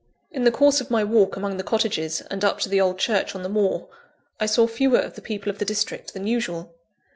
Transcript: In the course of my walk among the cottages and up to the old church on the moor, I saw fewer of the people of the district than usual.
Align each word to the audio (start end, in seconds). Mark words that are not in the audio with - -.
In 0.31 0.45
the 0.45 0.51
course 0.51 0.81
of 0.81 0.89
my 0.89 1.03
walk 1.03 1.35
among 1.37 1.57
the 1.57 1.63
cottages 1.63 2.21
and 2.21 2.43
up 2.43 2.57
to 2.61 2.69
the 2.69 2.81
old 2.81 2.97
church 2.97 3.35
on 3.35 3.43
the 3.43 3.49
moor, 3.49 3.87
I 4.39 4.47
saw 4.47 4.65
fewer 4.65 4.97
of 4.97 5.13
the 5.13 5.21
people 5.21 5.51
of 5.51 5.59
the 5.59 5.63
district 5.63 6.15
than 6.15 6.25
usual. 6.25 6.73